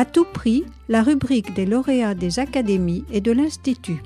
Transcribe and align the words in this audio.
À 0.00 0.06
tout 0.06 0.24
prix, 0.24 0.64
la 0.88 1.02
rubrique 1.02 1.52
des 1.52 1.66
lauréats 1.66 2.14
des 2.14 2.38
académies 2.38 3.04
et 3.12 3.20
de 3.20 3.32
l'Institut. 3.32 4.02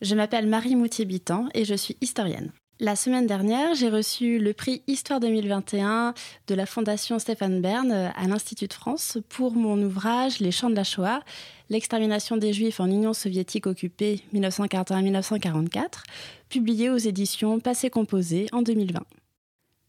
Je 0.00 0.14
m'appelle 0.14 0.46
Marie 0.46 0.74
Moutier-Bitan 0.74 1.50
et 1.52 1.66
je 1.66 1.74
suis 1.74 1.98
historienne. 2.00 2.50
La 2.78 2.94
semaine 2.94 3.26
dernière, 3.26 3.74
j'ai 3.74 3.88
reçu 3.88 4.38
le 4.38 4.52
prix 4.52 4.82
Histoire 4.86 5.18
2021 5.18 6.12
de 6.46 6.54
la 6.54 6.66
Fondation 6.66 7.18
Stéphane 7.18 7.62
Bern 7.62 7.90
à 7.90 8.26
l'Institut 8.28 8.66
de 8.66 8.74
France 8.74 9.16
pour 9.30 9.54
mon 9.54 9.82
ouvrage 9.82 10.40
Les 10.40 10.50
champs 10.50 10.68
de 10.68 10.74
la 10.74 10.84
Shoah, 10.84 11.22
l'extermination 11.70 12.36
des 12.36 12.52
Juifs 12.52 12.78
en 12.78 12.86
Union 12.88 13.14
soviétique 13.14 13.66
occupée 13.66 14.20
1941-1944, 14.34 16.02
publié 16.50 16.90
aux 16.90 16.98
éditions 16.98 17.60
Passé 17.60 17.88
Composé 17.88 18.46
en 18.52 18.60
2020. 18.60 19.00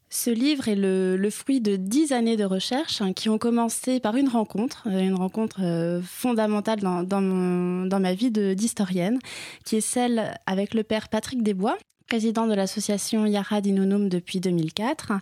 Ce 0.09 0.29
livre 0.29 0.69
est 0.69 0.77
le, 0.77 1.29
fruit 1.29 1.59
de 1.59 1.75
dix 1.75 2.13
années 2.13 2.37
de 2.37 2.45
recherche 2.45 3.01
hein, 3.01 3.11
qui 3.11 3.27
ont 3.27 3.37
commencé 3.37 3.99
par 3.99 4.15
une 4.15 4.29
rencontre, 4.29 4.87
euh, 4.87 5.01
une 5.01 5.15
rencontre 5.15 5.59
euh, 5.61 6.01
fondamentale 6.01 6.79
dans, 6.79 7.99
ma 7.99 8.13
vie 8.13 8.31
d'historienne, 8.31 9.19
qui 9.65 9.75
est 9.75 9.81
celle 9.81 10.39
avec 10.45 10.73
le 10.73 10.83
père 10.83 11.09
Patrick 11.09 11.43
Desbois, 11.43 11.77
président 12.07 12.47
de 12.47 12.53
l'association 12.53 13.25
Yara 13.25 13.61
Dinonum 13.61 14.09
depuis 14.09 14.39
2004, 14.39 15.13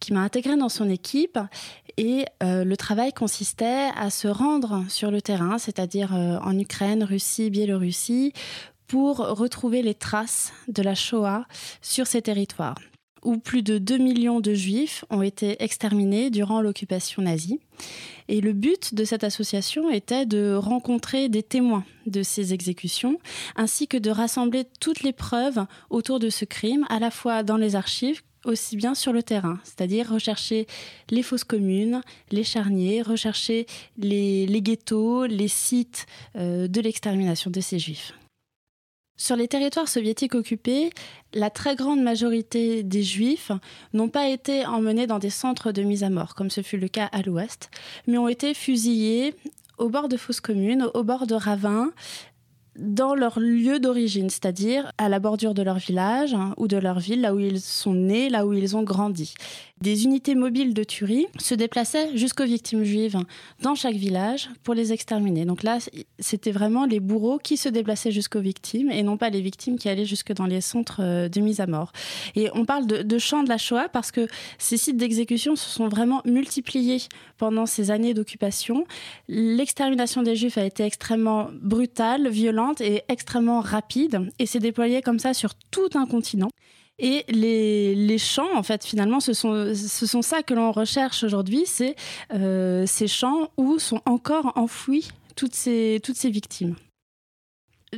qui 0.00 0.12
m'a 0.12 0.20
intégré 0.20 0.56
dans 0.56 0.68
son 0.68 0.88
équipe. 0.88 1.38
Et 1.96 2.24
euh, 2.42 2.64
le 2.64 2.76
travail 2.76 3.12
consistait 3.12 3.90
à 3.96 4.10
se 4.10 4.26
rendre 4.28 4.84
sur 4.88 5.10
le 5.10 5.22
terrain, 5.22 5.58
c'est-à-dire 5.58 6.12
en 6.12 6.58
Ukraine, 6.58 7.04
Russie, 7.04 7.50
Biélorussie, 7.50 8.32
pour 8.88 9.18
retrouver 9.18 9.82
les 9.82 9.94
traces 9.94 10.52
de 10.68 10.82
la 10.82 10.94
Shoah 10.94 11.46
sur 11.80 12.06
ces 12.06 12.22
territoires 12.22 12.76
où 13.24 13.38
plus 13.38 13.62
de 13.62 13.78
2 13.78 13.98
millions 13.98 14.40
de 14.40 14.54
juifs 14.54 15.04
ont 15.10 15.22
été 15.22 15.62
exterminés 15.62 16.30
durant 16.30 16.60
l'occupation 16.60 17.22
nazie. 17.22 17.60
Et 18.28 18.40
le 18.40 18.52
but 18.52 18.94
de 18.94 19.04
cette 19.04 19.24
association 19.24 19.90
était 19.90 20.26
de 20.26 20.54
rencontrer 20.54 21.28
des 21.28 21.42
témoins 21.42 21.84
de 22.06 22.22
ces 22.22 22.54
exécutions, 22.54 23.18
ainsi 23.56 23.88
que 23.88 23.96
de 23.96 24.10
rassembler 24.10 24.64
toutes 24.80 25.02
les 25.02 25.12
preuves 25.12 25.66
autour 25.90 26.18
de 26.18 26.30
ce 26.30 26.44
crime, 26.44 26.86
à 26.88 26.98
la 26.98 27.10
fois 27.10 27.42
dans 27.42 27.56
les 27.56 27.76
archives 27.76 28.22
aussi 28.44 28.76
bien 28.76 28.94
sur 28.94 29.12
le 29.12 29.22
terrain, 29.22 29.58
c'est-à-dire 29.64 30.10
rechercher 30.10 30.66
les 31.10 31.22
fosses 31.22 31.44
communes, 31.44 32.02
les 32.30 32.44
charniers, 32.44 33.02
rechercher 33.02 33.66
les, 33.96 34.46
ghettos, 34.60 35.26
les 35.26 35.48
sites 35.48 36.06
euh, 36.36 36.68
de 36.68 36.80
l'extermination 36.80 37.50
de 37.50 37.60
ces 37.60 37.78
juifs. 37.78 38.12
Sur 39.16 39.36
les 39.36 39.46
territoires 39.46 39.88
soviétiques 39.88 40.34
occupés, 40.34 40.90
la 41.34 41.48
très 41.48 41.76
grande 41.76 42.02
majorité 42.02 42.82
des 42.82 43.02
juifs 43.02 43.52
n'ont 43.92 44.08
pas 44.08 44.28
été 44.28 44.66
emmenés 44.66 45.06
dans 45.06 45.20
des 45.20 45.30
centres 45.30 45.70
de 45.70 45.82
mise 45.82 46.02
à 46.02 46.10
mort, 46.10 46.34
comme 46.34 46.50
ce 46.50 46.62
fut 46.62 46.78
le 46.78 46.88
cas 46.88 47.08
à 47.12 47.22
l'ouest, 47.22 47.70
mais 48.08 48.18
ont 48.18 48.28
été 48.28 48.54
fusillés 48.54 49.34
au 49.78 49.88
bord 49.88 50.08
de 50.08 50.16
fosses 50.16 50.40
communes, 50.40 50.88
au 50.94 51.04
bord 51.04 51.26
de 51.26 51.34
ravins, 51.34 51.92
dans 52.76 53.14
leur 53.14 53.38
lieu 53.38 53.78
d'origine, 53.78 54.30
c'est-à-dire 54.30 54.90
à 54.98 55.08
la 55.08 55.18
bordure 55.18 55.54
de 55.54 55.62
leur 55.62 55.78
village 55.78 56.34
hein, 56.34 56.54
ou 56.56 56.68
de 56.68 56.76
leur 56.76 56.98
ville, 56.98 57.20
là 57.20 57.34
où 57.34 57.38
ils 57.38 57.60
sont 57.60 57.94
nés, 57.94 58.28
là 58.28 58.46
où 58.46 58.52
ils 58.52 58.76
ont 58.76 58.82
grandi. 58.82 59.34
Des 59.80 60.04
unités 60.04 60.34
mobiles 60.34 60.72
de 60.72 60.84
tuerie 60.84 61.26
se 61.38 61.54
déplaçaient 61.54 62.16
jusqu'aux 62.16 62.44
victimes 62.44 62.84
juives 62.84 63.18
dans 63.60 63.74
chaque 63.74 63.96
village 63.96 64.48
pour 64.62 64.72
les 64.72 64.92
exterminer. 64.92 65.44
Donc 65.44 65.62
là, 65.62 65.78
c'était 66.18 66.52
vraiment 66.52 66.86
les 66.86 67.00
bourreaux 67.00 67.38
qui 67.38 67.56
se 67.56 67.68
déplaçaient 67.68 68.12
jusqu'aux 68.12 68.40
victimes 68.40 68.90
et 68.90 69.02
non 69.02 69.16
pas 69.16 69.30
les 69.30 69.40
victimes 69.40 69.76
qui 69.76 69.88
allaient 69.88 70.04
jusque 70.06 70.32
dans 70.32 70.46
les 70.46 70.60
centres 70.60 71.00
euh, 71.00 71.28
de 71.28 71.40
mise 71.40 71.60
à 71.60 71.66
mort. 71.66 71.92
Et 72.34 72.48
on 72.54 72.64
parle 72.64 72.86
de, 72.86 73.02
de 73.02 73.18
champs 73.18 73.42
de 73.42 73.48
la 73.48 73.58
Shoah 73.58 73.88
parce 73.88 74.10
que 74.10 74.26
ces 74.58 74.76
sites 74.76 74.96
d'exécution 74.96 75.56
se 75.56 75.68
sont 75.68 75.88
vraiment 75.88 76.22
multipliés 76.24 77.02
pendant 77.36 77.66
ces 77.66 77.90
années 77.90 78.14
d'occupation. 78.14 78.86
L'extermination 79.28 80.22
des 80.22 80.36
juifs 80.36 80.56
a 80.56 80.64
été 80.64 80.84
extrêmement 80.84 81.50
brutale, 81.60 82.28
violente 82.28 82.63
et 82.80 83.02
extrêmement 83.08 83.60
rapide 83.60 84.30
et 84.38 84.46
s'est 84.46 84.60
déployée 84.60 85.02
comme 85.02 85.18
ça 85.18 85.34
sur 85.34 85.54
tout 85.70 85.90
un 85.94 86.06
continent. 86.06 86.48
Et 86.98 87.24
les, 87.28 87.94
les, 87.94 88.18
champs, 88.18 88.56
en 88.56 88.62
fait, 88.62 88.84
finalement, 88.84 89.18
ce 89.18 89.32
sont, 89.32 89.74
ce 89.74 90.06
sont 90.06 90.22
ça 90.22 90.42
que 90.42 90.54
l'on 90.54 90.70
recherche 90.70 91.24
aujourd'hui, 91.24 91.64
c'est 91.66 91.96
euh, 92.32 92.86
ces 92.86 93.08
champs 93.08 93.50
où 93.56 93.80
sont 93.80 94.00
encore 94.06 94.52
enfouies 94.56 95.08
toutes 95.34 95.54
ces, 95.54 96.00
toutes 96.04 96.16
ces 96.16 96.30
victimes. 96.30 96.76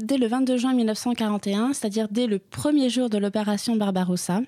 Dès 0.00 0.16
le 0.16 0.26
22 0.26 0.56
juin 0.56 0.74
1941, 0.74 1.72
c'est-à-dire 1.72 2.08
dès 2.10 2.26
le 2.26 2.38
premier 2.38 2.88
jour 2.88 3.10
de 3.10 3.18
l'opération 3.18 3.76
Barbarossa, 3.76 4.40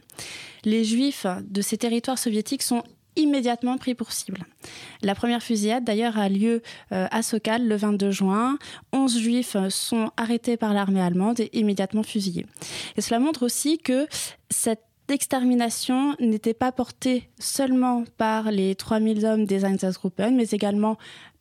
les 0.65 0.85
Juifs 0.85 1.27
de 1.43 1.61
ces 1.63 1.79
territoires 1.79 2.19
soviétiques 2.19 2.63
sont 2.63 2.83
immédiatement 3.19 3.77
pris 3.77 3.95
pour 3.95 4.13
cible. 4.13 4.41
La 5.03 5.15
première 5.15 5.43
fusillade, 5.43 5.85
d'ailleurs, 5.85 6.19
a 6.19 6.29
lieu 6.29 6.63
euh, 6.93 7.07
à 7.11 7.23
Sokal 7.23 7.69
le 7.69 7.77
22 7.77 8.11
juin. 8.11 8.59
11 8.93 9.19
juifs 9.19 9.57
sont 9.69 10.11
arrêtés 10.17 10.57
par 10.57 10.73
l'armée 10.73 11.03
allemande 11.03 11.41
et 11.41 11.51
immédiatement 11.53 12.03
fusillés. 12.03 12.47
Et 12.97 13.01
cela 13.01 13.21
montre 13.21 13.45
aussi 13.45 13.79
que 13.79 14.07
cette 14.51 14.81
extermination 15.11 16.15
n'était 16.21 16.55
pas 16.55 16.73
portée 16.73 17.29
seulement 17.39 18.05
par 18.17 18.51
les 18.51 18.75
3000 18.75 19.25
hommes 19.25 19.45
des 19.45 19.65
Einsatzgruppen, 19.65 20.37
mais 20.37 20.49
également 20.51 20.99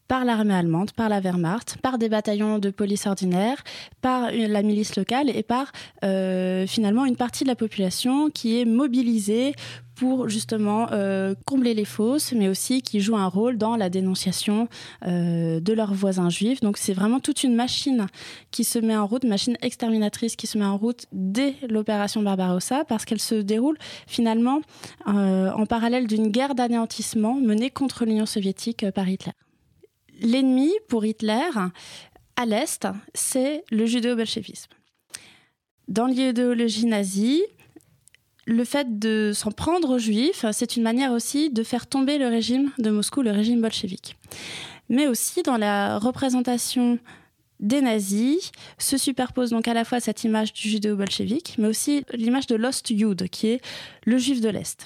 par 0.07 0.23
l'armée 0.23 0.53
allemande, 0.53 0.91
par 0.91 1.09
la 1.09 1.19
Wehrmacht, 1.19 1.77
par 1.81 1.97
des 1.97 2.09
bataillons 2.09 2.59
de 2.59 2.69
police 2.69 3.05
ordinaire, 3.07 3.63
par 4.01 4.31
la 4.31 4.61
milice 4.61 4.95
locale 4.95 5.29
et 5.29 5.43
par 5.43 5.71
euh, 6.03 6.65
finalement 6.65 7.05
une 7.05 7.17
partie 7.17 7.43
de 7.43 7.49
la 7.49 7.55
population 7.55 8.29
qui 8.29 8.59
est 8.59 8.65
mobilisée 8.65 9.53
pour 9.97 10.29
justement 10.29 10.87
euh, 10.91 11.35
combler 11.45 11.73
les 11.73 11.85
fosses, 11.85 12.33
mais 12.33 12.47
aussi 12.47 12.81
qui 12.81 13.01
joue 13.01 13.15
un 13.15 13.27
rôle 13.27 13.57
dans 13.57 13.75
la 13.75 13.89
dénonciation 13.89 14.67
euh, 15.05 15.59
de 15.59 15.73
leurs 15.73 15.93
voisins 15.93 16.29
juifs. 16.29 16.61
Donc 16.61 16.77
c'est 16.77 16.93
vraiment 16.93 17.19
toute 17.19 17.43
une 17.43 17.55
machine 17.55 18.07
qui 18.51 18.63
se 18.63 18.79
met 18.79 18.95
en 18.95 19.07
route, 19.07 19.23
machine 19.23 19.57
exterminatrice 19.61 20.35
qui 20.35 20.47
se 20.47 20.57
met 20.57 20.65
en 20.65 20.77
route 20.77 21.05
dès 21.11 21.55
l'opération 21.67 22.21
Barbarossa, 22.21 22.85
parce 22.85 23.05
qu'elle 23.05 23.19
se 23.19 23.35
déroule 23.35 23.77
finalement 24.07 24.61
en 25.05 25.65
parallèle 25.65 26.07
d'une 26.07 26.29
guerre 26.29 26.55
d'anéantissement 26.55 27.35
menée 27.35 27.69
contre 27.69 28.05
l'Union 28.05 28.25
soviétique 28.25 28.85
par 28.91 29.07
Hitler 29.09 29.33
l'ennemi 30.19 30.73
pour 30.87 31.05
Hitler 31.05 31.49
à 32.35 32.45
l'Est, 32.45 32.87
c'est 33.13 33.63
le 33.71 33.85
judéo-bolchevisme. 33.85 34.71
Dans 35.87 36.05
l'idéologie 36.05 36.85
nazie, 36.85 37.43
le 38.47 38.63
fait 38.63 38.97
de 38.97 39.33
s'en 39.35 39.51
prendre 39.51 39.95
aux 39.95 39.99
juifs, 39.99 40.45
c'est 40.53 40.77
une 40.77 40.83
manière 40.83 41.11
aussi 41.11 41.49
de 41.49 41.63
faire 41.63 41.85
tomber 41.85 42.17
le 42.17 42.27
régime 42.27 42.71
de 42.79 42.89
Moscou, 42.89 43.21
le 43.21 43.31
régime 43.31 43.61
bolchevique. 43.61 44.15
Mais 44.87 45.05
aussi 45.05 45.43
dans 45.43 45.57
la 45.57 45.99
représentation 45.99 46.97
des 47.59 47.81
nazis 47.81 48.51
se 48.77 48.97
superpose 48.97 49.49
donc 49.49 49.67
à 49.67 49.73
la 49.73 49.83
fois 49.83 49.99
cette 49.99 50.23
image 50.23 50.53
du 50.53 50.69
judéo-bolchevique, 50.69 51.55
mais 51.57 51.67
aussi 51.67 52.05
l'image 52.13 52.47
de 52.47 52.55
l'Ost 52.55 52.87
Jud, 52.87 53.27
qui 53.29 53.47
est 53.47 53.61
le 54.05 54.17
juif 54.17 54.39
de 54.39 54.47
l'Est. 54.47 54.85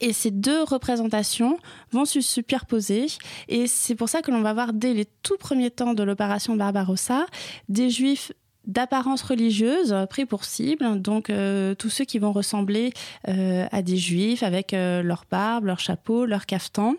Et 0.00 0.14
ces 0.14 0.30
deux 0.30 0.62
représentations 0.62 1.58
vont 1.90 2.06
se 2.06 2.22
superposer. 2.22 3.06
Et 3.48 3.66
c'est 3.66 3.96
pour 3.96 4.08
ça 4.08 4.22
que 4.22 4.30
l'on 4.30 4.40
va 4.40 4.54
voir 4.54 4.72
dès 4.72 4.94
les 4.94 5.06
tout 5.22 5.36
premiers 5.36 5.72
temps 5.72 5.92
de 5.92 6.02
l'opération 6.04 6.56
Barbarossa 6.56 7.26
des 7.68 7.90
juifs 7.90 8.32
d'apparence 8.66 9.22
religieuse 9.22 9.94
pris 10.10 10.26
pour 10.26 10.44
cible, 10.44 11.00
donc 11.00 11.30
euh, 11.30 11.74
tous 11.74 11.90
ceux 11.90 12.04
qui 12.04 12.18
vont 12.18 12.32
ressembler 12.32 12.92
euh, 13.28 13.66
à 13.72 13.82
des 13.82 13.96
juifs 13.96 14.42
avec 14.42 14.74
euh, 14.74 15.02
leur 15.02 15.24
barbe, 15.30 15.64
leur 15.64 15.80
chapeau, 15.80 16.26
leur 16.26 16.44
cafetan. 16.46 16.94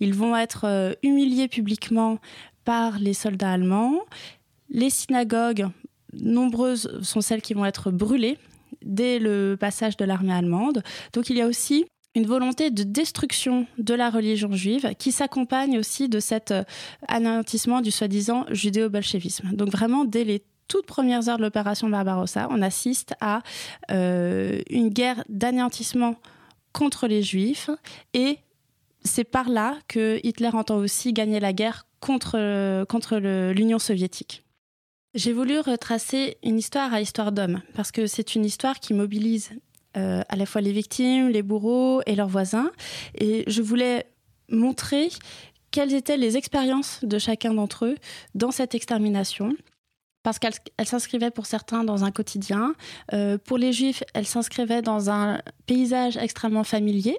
Ils 0.00 0.14
vont 0.14 0.36
être 0.36 0.96
humiliés 1.02 1.48
publiquement 1.48 2.18
par 2.64 2.98
les 2.98 3.14
soldats 3.14 3.52
allemands. 3.52 4.00
Les 4.70 4.90
synagogues, 4.90 5.68
nombreuses 6.12 7.00
sont 7.02 7.20
celles 7.20 7.42
qui 7.42 7.54
vont 7.54 7.64
être 7.64 7.90
brûlées 7.90 8.38
dès 8.82 9.18
le 9.18 9.56
passage 9.58 9.96
de 9.96 10.04
l'armée 10.04 10.32
allemande. 10.32 10.82
Donc 11.12 11.28
il 11.30 11.36
y 11.36 11.42
a 11.42 11.46
aussi 11.46 11.84
une 12.14 12.26
volonté 12.26 12.70
de 12.70 12.82
destruction 12.82 13.66
de 13.78 13.94
la 13.94 14.10
religion 14.10 14.52
juive 14.52 14.94
qui 14.98 15.12
s'accompagne 15.12 15.78
aussi 15.78 16.08
de 16.08 16.18
cet 16.18 16.50
euh, 16.50 16.64
anéantissement 17.06 17.80
du 17.80 17.90
soi-disant 17.90 18.46
judéo-bolchevisme. 18.50 19.50
Donc 19.52 19.70
vraiment, 19.70 20.04
dès 20.04 20.24
les 20.24 20.42
toutes 20.70 20.86
premières 20.86 21.28
heures 21.28 21.36
de 21.36 21.42
l'opération 21.42 21.88
Barbarossa, 21.88 22.46
on 22.50 22.62
assiste 22.62 23.14
à 23.20 23.42
euh, 23.90 24.62
une 24.70 24.88
guerre 24.88 25.24
d'anéantissement 25.28 26.14
contre 26.72 27.08
les 27.08 27.22
juifs 27.22 27.68
et 28.14 28.38
c'est 29.02 29.24
par 29.24 29.48
là 29.48 29.76
que 29.88 30.20
Hitler 30.22 30.50
entend 30.52 30.76
aussi 30.76 31.12
gagner 31.12 31.40
la 31.40 31.52
guerre 31.52 31.86
contre, 31.98 32.84
contre 32.84 33.16
l'Union 33.18 33.80
soviétique. 33.80 34.44
J'ai 35.14 35.32
voulu 35.32 35.58
retracer 35.58 36.36
une 36.44 36.58
histoire 36.58 36.94
à 36.94 37.00
histoire 37.00 37.32
d'homme 37.32 37.62
parce 37.74 37.90
que 37.90 38.06
c'est 38.06 38.36
une 38.36 38.44
histoire 38.44 38.78
qui 38.78 38.94
mobilise 38.94 39.50
euh, 39.96 40.22
à 40.28 40.36
la 40.36 40.46
fois 40.46 40.60
les 40.60 40.70
victimes, 40.70 41.28
les 41.30 41.42
bourreaux 41.42 42.00
et 42.06 42.14
leurs 42.14 42.28
voisins. 42.28 42.70
Et 43.16 43.42
je 43.48 43.60
voulais 43.60 44.06
montrer 44.48 45.08
quelles 45.72 45.94
étaient 45.94 46.16
les 46.16 46.36
expériences 46.36 47.00
de 47.02 47.18
chacun 47.18 47.54
d'entre 47.54 47.86
eux 47.86 47.96
dans 48.36 48.52
cette 48.52 48.76
extermination 48.76 49.56
parce 50.22 50.38
qu'elle 50.38 50.52
s'inscrivait 50.84 51.30
pour 51.30 51.46
certains 51.46 51.84
dans 51.84 52.04
un 52.04 52.10
quotidien. 52.10 52.74
Euh, 53.12 53.38
pour 53.38 53.58
les 53.58 53.72
juifs, 53.72 54.02
elle 54.14 54.26
s'inscrivait 54.26 54.82
dans 54.82 55.10
un 55.10 55.40
paysage 55.66 56.16
extrêmement 56.16 56.64
familier. 56.64 57.18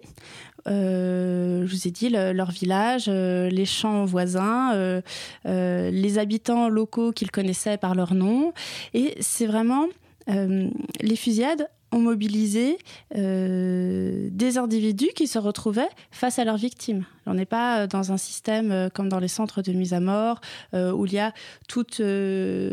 Euh, 0.68 1.66
je 1.66 1.76
vous 1.76 1.88
ai 1.88 1.92
dit, 1.92 2.10
leur 2.10 2.52
village, 2.52 3.06
euh, 3.08 3.50
les 3.50 3.66
champs 3.66 4.06
voisins, 4.06 5.02
les 5.46 6.18
habitants 6.18 6.70
locaux 6.70 7.12
qu'ils 7.12 7.32
connaissaient 7.32 7.78
par 7.78 7.96
leur 7.96 8.14
nom. 8.14 8.54
Et 8.94 9.16
c'est 9.20 9.48
vraiment 9.48 9.88
les 10.28 11.16
fusillades 11.16 11.68
ont 11.92 12.00
mobilisé 12.00 12.78
euh, 13.16 14.30
des 14.32 14.58
individus 14.58 15.10
qui 15.16 15.28
se 15.28 15.40
retrouvaient 15.40 15.90
face 16.12 16.40
à 16.40 16.46
leurs 16.46 16.58
victimes. 16.58 17.06
On 17.26 17.34
n'est 17.34 17.46
pas 17.46 17.82
euh, 17.82 17.88
dans 17.88 18.12
un 18.12 18.18
système 18.18 18.72
euh, 18.72 18.90
comme 18.90 19.10
dans 19.10 19.20
les 19.20 19.28
centres 19.28 19.62
de 19.62 19.72
mise 19.74 19.94
à 19.94 20.00
mort 20.00 20.42
où 20.74 21.06
il 21.06 21.14
y 21.14 21.20
a 21.20 21.34
toutes, 21.68 22.02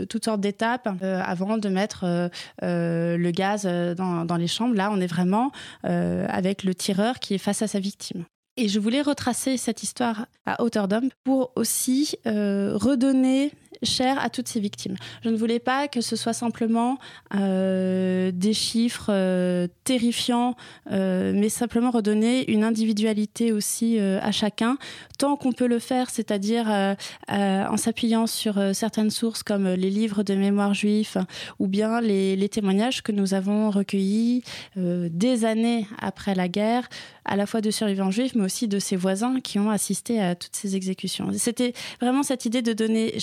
toutes 0.09 0.25
sortes 0.25 0.41
d'étapes 0.41 0.89
avant 1.03 1.59
de 1.59 1.69
mettre 1.69 2.31
le 2.63 3.31
gaz 3.31 3.65
dans, 3.65 4.25
dans, 4.25 4.37
les 4.37 4.47
chambres. 4.47 4.75
Là, 4.75 4.91
on 4.93 5.01
est 5.01 5.07
vraiment 5.07 5.51
avec 5.83 6.63
le 6.65 6.75
tireur 6.75 7.19
qui 7.19 7.35
est 7.35 7.39
face 7.39 7.63
à 7.63 7.67
sa 7.67 7.81
victime. 7.81 8.25
Et 8.57 8.69
je 8.69 8.79
voulais 8.81 9.03
retracer 9.03 9.57
cette 9.57 9.83
histoire 9.83 10.27
à 10.47 10.63
hauteur 10.63 10.89
d'homme 10.89 11.11
pour 11.25 11.53
aussi 11.57 12.15
redonner 12.25 13.53
cher 13.83 14.19
à 14.23 14.31
toutes 14.31 14.49
ces 14.49 14.61
victimes. 14.61 14.97
Je 15.23 15.29
ne 15.29 15.37
voulais 15.37 15.59
pas 15.59 15.89
que 15.89 16.01
ce 16.01 16.17
soit 16.17 16.33
simplement 16.33 16.99
euh, 17.35 18.31
des 18.33 18.53
chiffres 18.53 19.11
euh, 19.11 19.67
terrifiants, 19.85 20.57
euh, 20.91 21.33
mais 21.35 21.49
simplement 21.49 21.91
redonner 21.91 22.51
une 22.51 22.65
individualité 22.65 23.53
aussi 23.53 23.99
à 23.99 24.33
chacun, 24.33 24.77
tant 25.19 25.37
qu'on 25.37 25.53
peut 25.53 25.67
le 25.67 25.79
faire, 25.79 26.11
c'est-à-dire 26.11 26.97
en 27.29 27.77
s'appuyant 27.77 28.27
sur 28.27 28.61
certaines 28.75 29.11
sources 29.11 29.43
comme 29.43 29.69
les 29.69 29.91
livres 29.91 30.23
de 30.23 30.35
mémoire 30.35 30.75
juifs 30.75 31.17
ou 31.59 31.67
bien 31.67 32.01
les, 32.01 32.49
témoignages 32.49 33.03
que 33.03 33.13
nous 33.13 33.35
avons 33.35 33.71
recueillis 33.71 34.43
des 34.77 35.45
années 35.45 35.87
après 36.01 36.35
la 36.35 36.49
guerre, 36.49 36.89
à 37.25 37.37
la 37.37 37.47
fois 37.47 37.61
de 37.61 37.71
survivants 37.71 38.11
juifs, 38.11 38.35
mais 38.35 38.45
aussi 38.45 38.69
de 38.69 38.79
ses 38.79 38.97
voisins 38.97 39.41
qui 39.41 39.59
ont 39.59 39.71
assisté 39.71 40.21
à 40.21 40.35
toutes 40.35 40.57
ces 40.57 40.77
exécutions. 40.77 41.29
C'était 41.37 41.75
vraiment 42.01 42.23
cette 42.23 42.45
idée 42.45 42.63
de 42.63 42.73
donner 42.73 43.19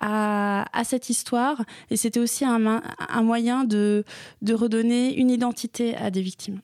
à, 0.00 0.64
cette 0.84 1.10
histoire. 1.10 1.62
Et 1.90 1.96
c'était 1.96 2.20
aussi 2.20 2.44
un, 2.44 2.80
moyen 3.22 3.64
de, 3.64 4.04
redonner 4.48 5.16
une 5.16 5.30
identité 5.30 5.96
à 5.96 6.10
des 6.10 6.22
victimes. 6.22 6.60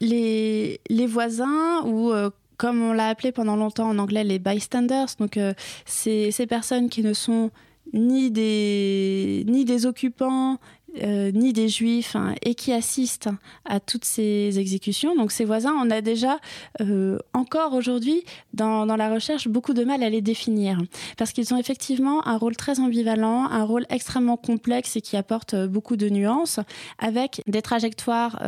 Les, 0.00 0.78
voisins, 1.06 1.82
ou 1.84 2.12
euh, 2.12 2.30
comme 2.56 2.82
on 2.82 2.92
l'a 2.92 3.08
appelé 3.08 3.32
pendant 3.32 3.56
longtemps 3.56 3.88
en 3.88 3.98
anglais, 3.98 4.24
les 4.24 4.38
bystanders, 4.38 5.08
donc 5.18 5.36
euh, 5.36 5.54
ces 5.84 6.46
personnes 6.48 6.88
qui 6.88 7.02
ne 7.02 7.12
sont 7.12 7.50
ni 7.92 8.30
des, 8.30 9.44
ni 9.46 9.64
des 9.64 9.86
occupants, 9.86 10.58
euh, 11.02 11.30
ni 11.30 11.52
des 11.52 11.68
juifs 11.68 12.16
hein, 12.16 12.34
et 12.42 12.54
qui 12.54 12.72
assistent 12.72 13.28
à 13.66 13.80
toutes 13.80 14.04
ces 14.04 14.58
exécutions. 14.58 15.14
Donc 15.14 15.30
ces 15.30 15.44
voisins, 15.44 15.74
on 15.78 15.90
a 15.90 16.00
déjà 16.00 16.38
euh, 16.80 17.18
encore 17.34 17.74
aujourd'hui 17.74 18.22
dans, 18.54 18.86
la 18.86 19.12
recherche 19.12 19.48
beaucoup 19.48 19.74
de 19.74 19.84
mal 19.84 20.02
à 20.02 20.08
les 20.08 20.22
définir 20.22 20.80
parce 21.18 21.32
qu'ils 21.32 21.52
ont 21.52 21.58
effectivement 21.58 22.26
un 22.26 22.38
rôle 22.38 22.56
très 22.56 22.80
ambivalent, 22.80 23.46
un 23.50 23.64
rôle 23.64 23.84
extrêmement 23.90 24.38
complexe 24.38 24.96
et 24.96 25.02
qui 25.02 25.16
apporte 25.16 25.52
euh, 25.52 25.66
beaucoup 25.66 25.96
de 25.96 26.08
nuances 26.08 26.60
avec 26.98 27.42
des 27.46 27.62
trajectoires 27.62 28.40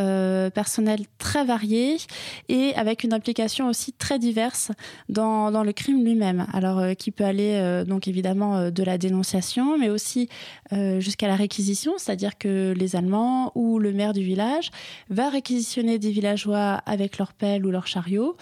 personnelles 0.54 1.04
très 1.18 1.44
variées 1.44 1.98
et 2.48 2.74
avec 2.76 3.04
une 3.04 3.12
implication 3.12 3.68
aussi 3.68 3.92
très 3.92 4.18
diverse 4.18 4.70
dans, 5.08 5.50
dans 5.50 5.64
le 5.64 5.72
crime 5.72 6.04
lui-même. 6.04 6.46
Alors 6.52 6.96
qui 6.96 7.10
peut 7.10 7.24
aller 7.24 7.84
donc 7.86 8.08
évidemment 8.08 8.70
de 8.70 8.82
la 8.82 8.98
dénonciation 8.98 9.76
mais 9.78 9.90
aussi 9.90 10.28
jusqu'à 10.98 11.26
la 11.26 11.36
réquisition, 11.36 11.94
c'est-à-dire 11.98 12.37
que 12.38 12.74
les 12.76 12.96
Allemands 12.96 13.52
ou 13.54 13.78
le 13.78 13.92
maire 13.92 14.12
du 14.12 14.22
village 14.22 14.70
va 15.10 15.28
réquisitionner 15.28 15.98
des 15.98 16.10
villageois 16.10 16.80
avec 16.86 17.18
leur 17.18 17.32
pelle 17.32 17.66
ou 17.66 17.70
leur 17.70 17.86
chariot 17.86 18.36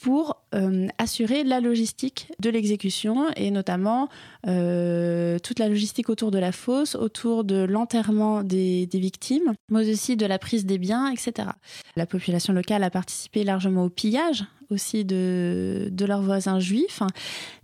pour 0.00 0.42
euh, 0.54 0.86
assurer 0.98 1.44
la 1.44 1.60
logistique 1.60 2.32
de 2.40 2.48
l'exécution 2.48 3.26
et 3.36 3.50
notamment 3.50 4.08
euh, 4.46 5.38
toute 5.38 5.58
la 5.58 5.68
logistique 5.68 6.08
autour 6.08 6.30
de 6.30 6.38
la 6.38 6.52
fosse, 6.52 6.94
autour 6.94 7.44
de 7.44 7.64
l'enterrement 7.64 8.42
des, 8.42 8.86
des, 8.86 8.98
victimes, 8.98 9.52
mais 9.70 9.90
aussi 9.90 10.16
de 10.16 10.24
la 10.24 10.38
prise 10.38 10.64
des 10.64 10.78
biens, 10.78 11.10
etc. 11.10 11.48
La 11.96 12.06
population 12.06 12.52
locale 12.54 12.82
a 12.82 12.90
participé 12.90 13.44
largement 13.44 13.84
au 13.84 13.90
pillage 13.90 14.44
aussi 14.70 15.04
de, 15.04 15.88
de 15.90 16.04
leurs 16.04 16.22
voisins 16.22 16.60
juifs. 16.60 17.02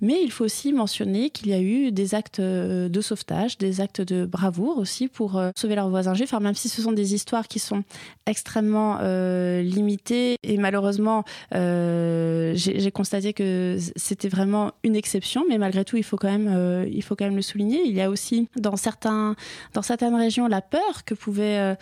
Mais 0.00 0.20
il 0.22 0.30
faut 0.30 0.44
aussi 0.44 0.72
mentionner 0.72 1.30
qu'il 1.30 1.48
y 1.48 1.52
a 1.52 1.60
eu 1.60 1.92
des 1.92 2.14
actes 2.14 2.40
euh, 2.40 2.88
de 2.88 3.00
sauvetage, 3.00 3.58
des 3.58 3.80
actes 3.80 4.00
de 4.00 4.26
bravoure 4.26 4.78
aussi 4.78 5.08
pour 5.08 5.36
euh, 5.36 5.50
sauver 5.56 5.74
leurs 5.74 5.88
voisins 5.88 6.14
juifs. 6.14 6.32
même 6.32 6.54
si 6.54 6.68
ce 6.68 6.82
sont 6.82 6.92
des 6.92 7.14
histoires 7.14 7.48
qui 7.48 7.58
sont 7.58 7.82
extrêmement 8.26 8.98
euh, 9.00 9.62
limitées 9.62 10.36
et 10.42 10.56
malheureusement, 10.58 11.24
j'ai 11.52 12.90
constaté 12.92 13.32
que 13.32 13.78
c'était 13.96 14.28
vraiment 14.28 14.72
une 14.82 14.96
exception. 14.96 15.44
Mais 15.48 15.58
malgré 15.58 15.84
tout, 15.84 15.96
il 15.96 16.02
faut 16.02 16.16
quand 16.16 16.30
même, 16.30 16.86
il 16.90 17.02
faut 17.02 17.16
quand 17.16 17.24
même 17.24 17.36
le 17.36 17.42
souligner. 17.42 17.82
Il 17.84 17.94
y 17.94 18.00
a 18.00 18.10
aussi 18.10 18.48
dans 18.56 18.76
certains, 18.76 19.36
dans 19.74 19.82
certaines 19.82 20.14
régions 20.14 20.46
la 20.46 20.60
peur 20.60 21.04
que 21.04 21.14
pouvait 21.14 21.76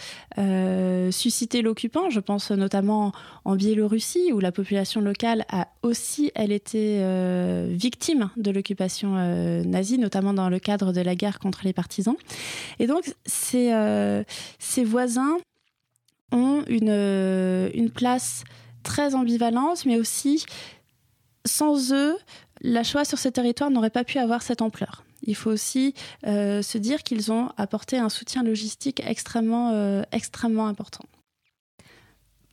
susciter 1.11 1.63
l'occupant. 1.63 2.11
Je 2.11 2.21
pense 2.21 2.51
notamment 2.51 3.13
en 3.45 3.57
Biélorussie 3.57 4.33
où 4.33 4.41
la 4.41 4.53
population 4.53 5.01
locale 5.01 5.14
a 5.49 5.69
aussi, 5.83 6.31
elle 6.35 6.53
était 6.53 6.99
euh, 7.01 7.69
victime 7.71 8.31
de 8.37 8.51
l'occupation 8.51 9.17
euh, 9.17 9.63
nazie, 9.65 9.99
notamment 9.99 10.35
dans 10.35 10.49
le 10.49 10.59
cadre 10.59 10.93
de 10.93 11.01
la 11.01 11.15
guerre 11.15 11.39
contre 11.39 11.61
les 11.65 11.73
partisans. 11.73 12.17
Et 12.79 12.87
donc, 12.87 13.15
ces, 13.27 13.73
euh, 13.73 14.25
voisins 14.85 15.37
ont 16.33 16.65
une, 16.69 17.71
une 17.75 17.91
place 17.91 18.45
très 18.83 19.15
ambivalente, 19.15 19.87
mais 19.87 19.97
aussi, 19.97 20.45
sans 21.45 21.93
eux, 21.93 22.17
la 22.61 22.83
choix 22.83 23.05
sur 23.05 23.19
ce 23.19 23.29
territoire 23.29 23.71
n'aurait 23.71 23.91
pas 23.91 24.05
pu 24.05 24.19
avoir 24.19 24.43
cette 24.43 24.63
ampleur. 24.63 25.05
Il 25.27 25.37
faut 25.37 25.51
aussi 25.51 25.95
se 26.25 26.79
dire 26.79 27.03
qu'ils 27.03 27.33
ont 27.33 27.49
apporté 27.57 27.97
un 27.99 28.11
soutien 28.11 28.43
logistique 28.43 29.03
extrêmement, 29.07 30.05
extrêmement 30.13 30.67
important. 30.67 31.05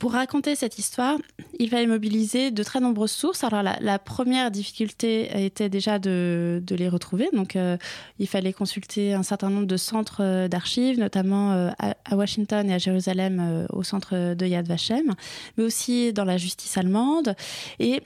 Pour 0.01 0.13
raconter 0.13 0.55
cette 0.55 0.79
histoire, 0.79 1.19
il 1.59 1.69
fallait 1.69 1.85
mobiliser 1.85 2.49
de 2.49 2.63
très 2.63 2.79
nombreuses 2.79 3.11
sources. 3.11 3.43
Alors 3.43 3.61
la, 3.61 3.99
première 3.99 4.49
difficulté 4.49 5.45
était 5.45 5.69
déjà 5.69 5.99
de, 5.99 6.63
les 6.71 6.89
retrouver. 6.89 7.29
Donc 7.33 7.55
euh, 7.55 7.77
il 8.17 8.27
fallait 8.27 8.51
consulter 8.51 9.13
un 9.13 9.21
certain 9.21 9.51
nombre 9.51 9.67
de 9.67 9.77
centres 9.77 10.23
euh, 10.23 10.47
d'archives, 10.47 10.97
notamment 10.97 11.51
euh, 11.51 11.69
à, 11.77 12.15
Washington 12.15 12.67
et 12.67 12.73
à 12.73 12.79
Jérusalem 12.79 13.67
au 13.69 13.83
centre 13.83 14.33
de 14.33 14.43
Yad 14.47 14.67
Vashem, 14.67 15.13
mais 15.55 15.63
aussi 15.63 16.11
dans 16.13 16.25
la 16.25 16.37
justice 16.37 16.79
allemande. 16.79 17.35
Et 17.77 18.01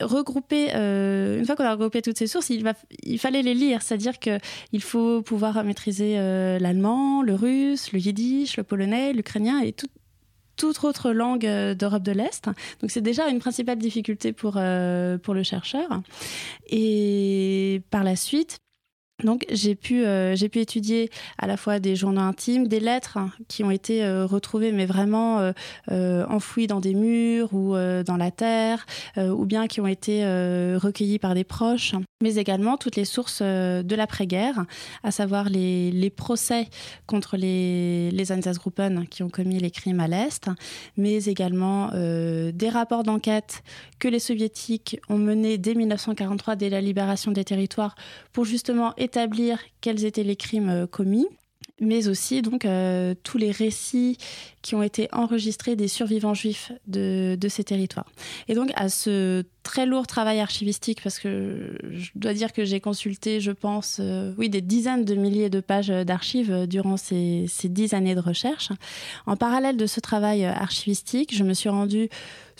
regrouper, 0.00 0.70
une 0.70 1.44
fois 1.46 1.56
qu'on 1.56 1.64
a 1.64 1.72
regroupé 1.72 2.00
toutes 2.00 2.16
ces 2.16 2.28
sources, 2.28 2.50
il, 2.50 3.18
fallait 3.18 3.42
les 3.42 3.54
lire, 3.54 3.82
c'est-à-dire 3.82 4.20
qu'il 4.20 4.82
faut 4.82 5.20
pouvoir 5.20 5.64
maîtriser 5.64 6.14
l'allemand, 6.60 7.22
le 7.22 7.34
russe, 7.34 7.92
le 7.92 7.98
yiddish, 7.98 8.56
le 8.56 8.62
polonais, 8.62 9.12
l'ukrainien 9.12 9.60
et 9.60 9.72
tout, 9.72 9.88
toute 10.60 10.84
autre 10.84 11.12
langue 11.12 11.46
euh, 11.46 11.74
d'Europe 11.74 12.02
de 12.02 12.12
l'Est. 12.12 12.46
Donc 12.80 12.90
c'est 12.90 13.00
déjà 13.00 13.28
une 13.28 13.38
principale 13.38 13.78
difficulté 13.78 14.32
pour, 14.32 14.54
euh, 14.56 15.16
pour 15.16 15.32
le 15.32 15.42
chercheur. 15.42 16.02
Et 16.68 17.82
par 17.90 18.04
la 18.04 18.14
suite, 18.14 18.58
donc 19.24 19.44
j'ai 19.50 19.74
pu, 19.74 20.04
euh, 20.04 20.36
pu 20.50 20.58
étudier 20.58 21.10
à 21.38 21.46
la 21.46 21.56
fois 21.56 21.78
des 21.78 21.96
journaux 21.96 22.20
intimes, 22.20 22.66
des 22.66 22.80
lettres 22.80 23.18
qui 23.48 23.64
ont 23.64 23.70
été 23.70 24.06
retrouvées 24.22 24.72
mais 24.72 24.86
vraiment 24.86 25.52
enfouies 25.88 26.66
dans 26.66 26.80
des 26.80 26.94
murs 26.94 27.52
ou 27.52 27.74
dans 27.74 28.16
la 28.18 28.30
terre, 28.30 28.86
ou 29.16 29.44
bien 29.44 29.66
qui 29.66 29.80
ont 29.80 29.86
été 29.86 30.24
recueillies 30.76 31.18
par 31.18 31.34
des 31.34 31.44
proches 31.44 31.94
mais 32.22 32.34
également 32.34 32.76
toutes 32.76 32.96
les 32.96 33.06
sources 33.06 33.38
euh, 33.40 33.82
de 33.82 33.96
l'après-guerre, 33.96 34.66
à 35.02 35.10
savoir 35.10 35.48
les, 35.48 35.90
les, 35.90 36.10
procès 36.10 36.68
contre 37.06 37.38
les, 37.38 38.10
les 38.10 38.32
Einsatzgruppen 38.32 39.06
qui 39.06 39.22
ont 39.22 39.30
commis 39.30 39.58
les 39.58 39.70
crimes 39.70 40.00
à 40.00 40.06
l'Est, 40.06 40.50
mais 40.98 41.24
également 41.24 41.90
euh, 41.94 42.52
des 42.52 42.68
rapports 42.68 43.04
d'enquête 43.04 43.62
que 43.98 44.06
les 44.06 44.18
soviétiques 44.18 45.00
ont 45.08 45.16
menés 45.16 45.56
dès 45.56 45.74
1943, 45.74 46.56
dès 46.56 46.68
la 46.68 46.82
libération 46.82 47.32
des 47.32 47.44
territoires, 47.44 47.94
pour 48.34 48.44
justement 48.44 48.92
établir 49.10 49.58
quels 49.80 50.04
étaient 50.04 50.22
les 50.22 50.36
crimes 50.36 50.68
euh, 50.68 50.86
commis 50.86 51.26
mais 51.80 52.08
aussi 52.08 52.42
donc 52.42 52.64
euh, 52.64 53.14
tous 53.22 53.38
les 53.38 53.50
récits 53.50 54.18
qui 54.62 54.74
ont 54.74 54.82
été 54.82 55.08
enregistrés 55.12 55.76
des 55.76 55.88
survivants 55.88 56.34
juifs 56.34 56.72
de, 56.86 57.36
de, 57.40 57.48
ces 57.48 57.64
territoires. 57.64 58.10
Et 58.48 58.54
donc 58.54 58.70
à 58.76 58.90
ce 58.90 59.42
très 59.62 59.86
lourd 59.86 60.06
travail 60.06 60.40
archivistique 60.40 61.02
parce 61.02 61.18
que 61.18 61.76
je 61.90 62.10
dois 62.14 62.34
dire 62.34 62.52
que 62.52 62.64
j'ai 62.64 62.80
consulté, 62.80 63.40
je 63.40 63.52
pense, 63.52 63.98
euh, 64.00 64.32
oui, 64.38 64.48
des 64.48 64.60
dizaines 64.60 65.04
de 65.04 65.14
milliers 65.14 65.50
de 65.50 65.60
pages 65.60 65.88
d'archives 65.88 66.66
durant 66.66 66.96
ces, 66.96 67.46
ces, 67.48 67.68
dix 67.68 67.94
années 67.94 68.14
de 68.14 68.20
recherche. 68.20 68.70
En 69.26 69.36
parallèle 69.36 69.76
de 69.76 69.86
ce 69.86 70.00
travail 70.00 70.44
archivistique, 70.44 71.34
je 71.34 71.44
me 71.44 71.54
suis 71.54 71.68
rendue 71.68 72.08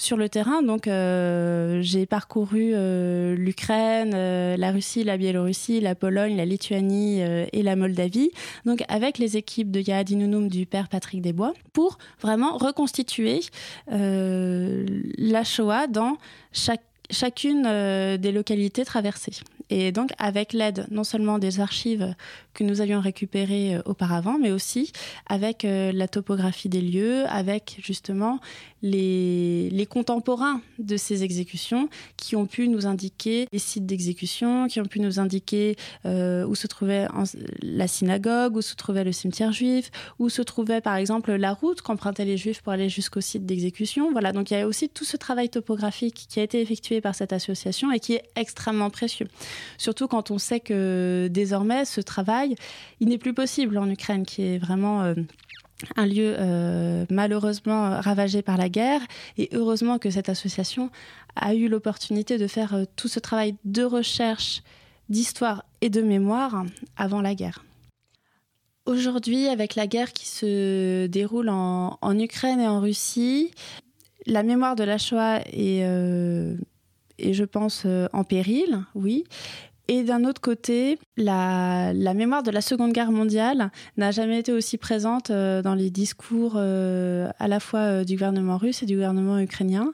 sur 0.01 0.17
le 0.17 0.29
terrain. 0.29 0.63
Donc, 0.63 0.89
euh, 0.89 1.81
j'ai 1.83 2.07
parcouru 2.07 2.73
euh, 2.73 3.37
l'Ukraine, 3.37 4.13
euh, 4.15 4.57
la 4.57 4.73
Russie, 4.73 5.05
la 5.05 5.17
Biélorussie, 5.17 5.81
la 5.81 5.95
Pologne, 5.95 6.37
la 6.37 6.47
Lituanie 6.47 7.21
et 7.21 7.63
la 7.63 7.77
Moldavie. 7.77 8.31
Donc, 8.65 8.83
avec 8.89 9.19
les 9.19 9.37
équipes 9.37 9.71
de 9.71 9.81
Yahad 9.81 10.09
du 10.49 10.67
père 10.67 10.89
Patrick 10.89 11.21
Desbois, 11.21 11.53
pour 11.73 11.99
vraiment 12.21 12.57
reconstituer 12.57 13.41
la 13.87 15.45
Shoah 15.45 15.87
dans 15.87 16.17
chaque 16.53 16.83
chacune 17.11 17.65
euh, 17.67 18.17
des 18.17 18.33
localités 18.33 18.85
traversées. 18.85 19.33
Et 19.71 19.93
donc, 19.93 20.11
avec 20.19 20.53
l'aide 20.53 20.87
non 20.91 21.05
seulement 21.05 21.39
des 21.39 21.61
archives 21.61 22.15
que 22.55 22.65
nous 22.65 22.81
avions 22.81 23.01
récupérées 23.01 23.77
euh, 23.77 23.83
auparavant, 23.85 24.37
mais 24.39 24.51
aussi 24.51 24.93
avec 25.29 25.65
euh, 25.65 25.93
la 25.93 26.09
topographie 26.09 26.69
des 26.69 26.81
lieux, 26.81 27.25
avec 27.29 27.79
justement 27.83 28.41
les, 28.83 29.87
contemporains 29.89 30.61
de 30.79 30.97
ces 30.97 31.25
exécutions 31.25 31.89
qui 32.17 32.37
ont 32.37 32.47
pu 32.47 32.69
nous 32.69 32.87
indiquer 32.87 33.47
les 33.53 33.59
sites 33.59 33.87
d'exécution, 33.87 34.69
qui 34.69 34.81
ont 34.81 34.85
pu 34.85 35.01
nous 35.01 35.19
indiquer 35.19 35.77
où 36.05 36.55
se 36.55 36.67
trouvait 36.67 37.07
la 37.63 37.89
synagogue, 37.89 38.57
où 38.57 38.63
se 38.63 38.75
trouvait 38.77 39.05
le 39.05 39.13
cimetière 39.13 39.53
juif, 39.53 39.91
où 40.19 40.29
se 40.29 40.43
trouvait 40.43 40.81
par 40.81 40.97
exemple 40.97 41.33
la 41.33 41.53
route 41.53 41.83
qu'empruntaient 41.83 42.25
les 42.25 42.37
juifs 42.37 42.63
pour 42.63 42.73
aller 42.73 42.89
jusqu'au 42.89 43.21
site 43.21 43.47
d'exécution. 43.47 44.13
Voilà, 44.13 44.33
donc 44.33 44.51
il 44.51 44.55
y 44.55 44.61
a 44.61 44.67
aussi 44.67 44.89
tout 44.89 45.05
ce 45.05 45.17
travail 45.17 45.49
topographique 45.49 46.27
qui 46.29 46.41
a 46.41 46.43
été 46.43 46.61
effectué 46.61 47.01
par 47.01 47.15
cette 47.15 47.33
association 47.33 47.93
et 47.93 48.01
qui 48.01 48.15
est 48.15 48.25
extrêmement 48.37 48.91
précieux. 48.91 49.29
Surtout 49.79 50.09
quand 50.09 50.31
on 50.31 50.39
sait 50.39 50.61
que 50.61 51.29
désormais, 51.31 51.85
ce 51.85 52.01
travail, 52.01 52.55
il 53.01 53.09
n'est 53.09 53.19
plus 53.19 53.35
possible 53.35 53.79
en 53.79 53.89
Ukraine, 53.89 54.25
qui 54.25 54.43
est 54.43 54.59
vraiment... 54.59 55.03
Euh, 55.03 55.15
un 55.97 56.07
lieu 56.07 56.35
euh, 56.39 57.05
malheureusement 57.11 58.01
ravagé 58.01 58.43
par 58.43 58.57
la 58.57 58.69
guerre. 58.69 59.01
Et 59.39 59.49
heureusement 59.53 59.99
que 59.99 60.11
cette 60.11 60.29
association 60.29 60.91
a 61.37 61.55
eu 61.55 61.69
l'opportunité 61.69 62.39
de 62.39 62.47
faire 62.47 62.75
euh, 62.75 62.85
tout 62.97 63.09
ce 63.09 63.19
travail 63.19 63.55
de 63.65 63.83
recherche, 63.83 64.63
d'histoire 65.09 65.65
et 65.81 65.91
de 65.91 66.03
mémoire 66.03 66.65
avant 66.97 67.21
la 67.21 67.35
guerre. 67.35 67.65
Aujourd'hui, 68.87 69.49
avec 69.49 69.75
la 69.75 69.87
guerre 69.87 70.13
qui 70.13 70.27
se 70.27 71.07
déroule 71.07 71.49
en, 71.49 72.19
Ukraine 72.19 72.61
et 72.61 72.67
en 72.67 72.81
Russie, 72.81 73.51
la 74.27 74.43
mémoire 74.43 74.75
de 74.75 74.85
la 74.85 74.99
Shoah 74.99 75.41
est, 75.53 75.85
et 77.21 77.35
je 77.35 77.45
pense 77.45 77.83
euh, 77.87 78.09
en 78.13 78.25
péril, 78.25 78.81
oui. 78.95 79.25
Et 79.93 80.05
d'un 80.05 80.25
autre 80.25 80.41
côté, 80.41 81.01
la, 81.17 81.93
mémoire 82.15 82.45
de 82.45 82.53
la 82.53 82.61
Seconde 82.61 82.93
Guerre 82.93 83.11
mondiale 83.11 83.73
n'a 83.97 84.13
jamais 84.13 84.39
été 84.39 84.53
aussi 84.53 84.79
présente 84.79 85.31
euh, 85.31 85.63
dans 85.63 85.75
les 85.75 85.91
discours 85.91 86.53
euh, 86.55 87.29
à 87.41 87.49
la 87.49 87.59
fois 87.59 88.05
du 88.05 88.15
gouvernement 88.15 88.57
russe 88.57 88.85
et 88.85 88.87
du 88.87 88.95
gouvernement 88.95 89.41
ukrainien, 89.41 89.93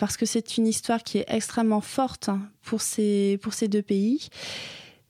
parce 0.00 0.16
que 0.16 0.24
c'est 0.24 0.56
une 0.56 0.66
histoire 0.66 1.02
qui 1.02 1.18
est 1.18 1.26
extrêmement 1.28 1.82
forte 1.82 2.30
pour 2.62 2.80
ces 2.80 3.38
deux 3.68 3.82
pays. 3.82 4.30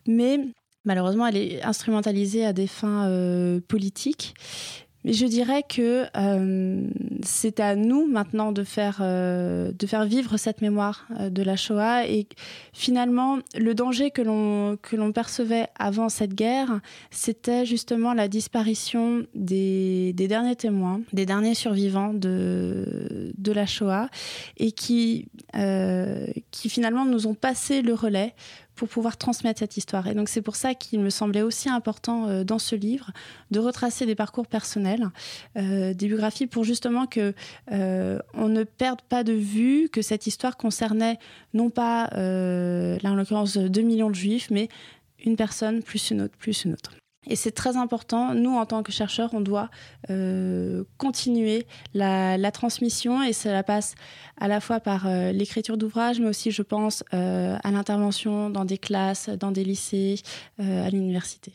Mais 0.08 0.40
malheureusement, 0.84 1.28
elle 1.28 1.36
est 1.36 1.62
instrumentalisée 1.62 2.44
à 2.44 2.52
des 2.52 2.66
fins 2.66 3.08
politiques. 3.68 4.34
Mais 5.04 5.12
je 5.12 5.26
dirais 5.26 5.62
que 5.62 6.06
euh, 6.16 6.86
c'est 7.22 7.60
à 7.60 7.76
nous 7.76 8.06
maintenant 8.06 8.50
de 8.50 8.64
faire, 8.64 8.98
euh, 9.00 9.70
vivre 10.06 10.36
cette 10.36 10.60
mémoire 10.60 11.06
euh, 11.18 11.30
de 11.30 11.42
la 11.42 11.56
Shoah. 11.56 12.06
Et 12.06 12.26
finalement, 12.72 13.38
le 13.56 13.74
danger 13.74 14.10
que 14.10 14.22
l'on, 14.22 15.12
percevait 15.12 15.68
avant 15.78 16.08
cette 16.08 16.34
guerre, 16.34 16.80
c'était 17.10 17.64
justement 17.64 18.12
la 18.12 18.28
disparition 18.28 19.24
des, 19.34 20.12
derniers 20.12 20.56
témoins, 20.56 21.00
des 21.12 21.26
derniers 21.26 21.54
survivants 21.54 22.12
de, 22.12 23.32
la 23.46 23.66
Shoah, 23.66 24.08
et 24.58 24.72
qui 24.72 25.28
finalement 26.52 27.04
nous 27.04 27.26
ont 27.26 27.34
passé 27.34 27.82
le 27.82 27.94
relais 27.94 28.34
pour 28.78 28.88
pouvoir 28.88 29.16
transmettre 29.16 29.58
cette 29.58 29.76
histoire. 29.76 30.06
Et 30.06 30.14
donc 30.14 30.28
c'est 30.28 30.40
pour 30.40 30.56
ça 30.56 30.74
qu'il 30.74 31.00
me 31.00 31.10
semblait 31.10 31.42
aussi 31.42 31.68
important 31.68 32.28
euh, 32.28 32.44
dans 32.44 32.60
ce 32.60 32.76
livre 32.76 33.10
de 33.50 33.58
retracer 33.58 34.06
des 34.06 34.14
parcours 34.14 34.46
personnels, 34.46 35.10
euh, 35.56 35.92
des 35.92 36.06
biographies 36.06 36.46
pour 36.46 36.62
justement 36.62 37.06
que 37.06 37.34
euh, 37.72 38.20
on 38.34 38.48
ne 38.48 38.62
perde 38.62 39.02
pas 39.02 39.24
de 39.24 39.32
vue 39.32 39.88
que 39.90 40.00
cette 40.00 40.28
histoire 40.28 40.56
concernait 40.56 41.18
non 41.54 41.70
pas, 41.70 42.08
là 42.12 43.10
en 43.10 43.14
l'occurrence, 43.14 43.56
2 43.56 43.80
millions 43.82 44.10
de 44.10 44.14
juifs, 44.14 44.48
mais 44.50 44.68
une 45.24 45.34
personne 45.34 45.82
plus 45.82 46.10
une 46.10 46.22
autre, 46.22 46.36
plus 46.38 46.64
une 46.64 46.74
autre. 46.74 46.92
Et 47.28 47.36
c'est 47.36 47.52
très 47.52 47.76
important. 47.76 48.34
Nous, 48.34 48.56
en 48.56 48.66
tant 48.66 48.82
que 48.82 48.90
chercheurs, 48.90 49.30
on 49.34 49.40
doit 49.40 49.70
euh, 50.10 50.84
continuer 50.96 51.66
la, 51.94 52.50
transmission 52.50 53.22
et 53.22 53.34
cela 53.34 53.62
passe 53.62 53.94
à 54.40 54.48
la 54.48 54.60
fois 54.60 54.80
par 54.80 55.06
euh, 55.06 55.32
l'écriture 55.32 55.76
d'ouvrages, 55.76 56.18
mais 56.18 56.28
aussi, 56.28 56.50
je 56.50 56.62
pense, 56.62 57.04
euh, 57.12 57.56
à 57.62 57.70
l'intervention 57.70 58.48
dans 58.48 58.64
des 58.64 58.78
classes, 58.78 59.28
dans 59.28 59.52
des 59.52 59.64
lycées, 59.64 60.20
à 60.58 60.88
l'université. 60.90 61.52